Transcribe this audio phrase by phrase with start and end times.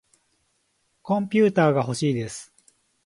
[1.03, 2.51] コンピューターがほしいです。